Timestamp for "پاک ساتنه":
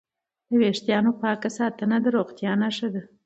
1.21-1.97